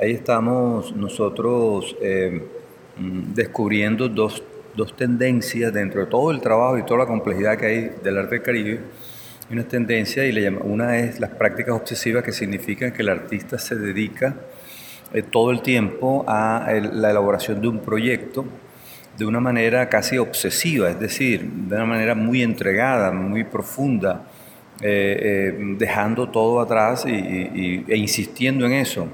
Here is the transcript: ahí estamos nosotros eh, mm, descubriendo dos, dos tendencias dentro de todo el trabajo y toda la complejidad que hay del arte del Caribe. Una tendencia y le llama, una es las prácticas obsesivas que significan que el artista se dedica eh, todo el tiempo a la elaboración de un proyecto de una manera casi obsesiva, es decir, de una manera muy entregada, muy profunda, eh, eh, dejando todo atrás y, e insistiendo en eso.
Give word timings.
ahí 0.00 0.12
estamos 0.12 0.94
nosotros 0.94 1.96
eh, 2.00 2.42
mm, 2.96 3.34
descubriendo 3.34 4.08
dos, 4.08 4.42
dos 4.76 4.96
tendencias 4.96 5.72
dentro 5.72 6.00
de 6.00 6.06
todo 6.06 6.30
el 6.30 6.40
trabajo 6.40 6.78
y 6.78 6.84
toda 6.84 7.00
la 7.00 7.06
complejidad 7.06 7.58
que 7.58 7.66
hay 7.66 7.90
del 8.02 8.18
arte 8.18 8.36
del 8.36 8.42
Caribe. 8.42 8.80
Una 9.50 9.64
tendencia 9.64 10.26
y 10.26 10.32
le 10.32 10.42
llama, 10.42 10.60
una 10.62 10.98
es 10.98 11.18
las 11.20 11.30
prácticas 11.30 11.74
obsesivas 11.74 12.22
que 12.22 12.32
significan 12.32 12.92
que 12.92 13.02
el 13.02 13.08
artista 13.08 13.58
se 13.58 13.76
dedica 13.76 14.36
eh, 15.12 15.22
todo 15.22 15.50
el 15.50 15.62
tiempo 15.62 16.24
a 16.28 16.70
la 16.92 17.10
elaboración 17.10 17.60
de 17.60 17.68
un 17.68 17.80
proyecto 17.80 18.44
de 19.16 19.24
una 19.24 19.40
manera 19.40 19.88
casi 19.88 20.16
obsesiva, 20.16 20.90
es 20.90 21.00
decir, 21.00 21.42
de 21.42 21.74
una 21.74 21.86
manera 21.86 22.14
muy 22.14 22.42
entregada, 22.42 23.10
muy 23.10 23.42
profunda, 23.42 24.22
eh, 24.80 25.56
eh, 25.58 25.74
dejando 25.76 26.28
todo 26.28 26.60
atrás 26.60 27.04
y, 27.04 27.84
e 27.88 27.96
insistiendo 27.96 28.64
en 28.64 28.74
eso. 28.74 29.08